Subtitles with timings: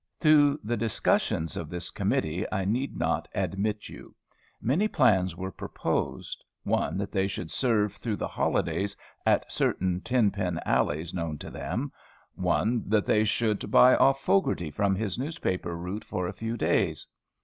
[0.21, 4.15] To the discussions of this committee I need not admit you.
[4.59, 10.31] Many plans were proposed: one that they should serve through the holidays at certain ten
[10.31, 11.91] pin alleys, known to them;
[12.33, 17.05] one that they should buy off Fogarty from his newspaper route for a few days.